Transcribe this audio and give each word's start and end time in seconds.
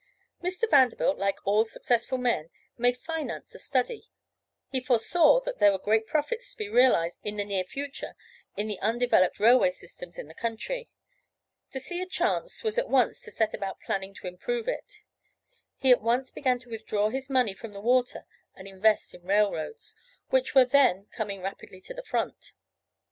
Mr. 0.41 0.67
Vanderbilt, 0.67 1.19
like 1.19 1.37
all 1.45 1.63
successful 1.63 2.17
men, 2.17 2.49
made 2.75 2.97
finance 2.97 3.53
a 3.53 3.59
study; 3.59 4.05
he 4.71 4.81
foresaw 4.81 5.39
that 5.41 5.59
there 5.59 5.71
were 5.71 5.77
great 5.77 6.07
profits 6.07 6.49
to 6.49 6.57
be 6.57 6.67
realized 6.67 7.19
in 7.23 7.37
the 7.37 7.45
near 7.45 7.63
future 7.63 8.15
in 8.57 8.65
the 8.67 8.79
undeveloped 8.79 9.39
railway 9.39 9.69
systems 9.69 10.17
in 10.17 10.27
the 10.27 10.33
country. 10.33 10.89
To 11.69 11.79
see 11.79 12.01
a 12.01 12.07
chance 12.07 12.63
was 12.63 12.73
to 12.77 12.81
at 12.81 12.89
once 12.89 13.19
set 13.19 13.53
about 13.53 13.79
planning 13.79 14.15
to 14.15 14.25
improve 14.27 14.67
it. 14.67 15.01
He 15.77 15.91
at 15.91 16.01
once 16.01 16.31
began 16.31 16.57
to 16.61 16.69
withdraw 16.71 17.09
his 17.09 17.29
money 17.29 17.53
from 17.53 17.73
the 17.73 17.79
water 17.79 18.25
and 18.55 18.67
invest 18.67 19.13
in 19.13 19.21
railroads, 19.21 19.93
which 20.29 20.55
were 20.55 20.65
then 20.65 21.09
coming 21.11 21.43
rapidly 21.43 21.79
to 21.81 21.93
the 21.93 22.01
front. 22.01 22.53